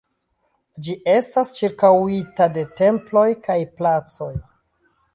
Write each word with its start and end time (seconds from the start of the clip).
Ĝi 0.87 0.95
estas 1.15 1.51
ĉirkaŭita 1.59 2.49
de 2.57 2.65
temploj 2.83 3.29
kaj 3.49 3.63
placoj. 3.79 4.35